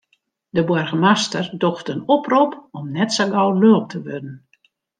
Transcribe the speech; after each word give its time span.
De 0.49 0.63
boargemaster 0.63 1.57
docht 1.57 1.89
in 1.93 2.07
oprop 2.15 2.51
om 2.79 2.85
net 2.97 3.09
sa 3.15 3.23
gau 3.33 3.49
lulk 3.61 3.85
te 3.91 3.99
wurden. 4.05 4.35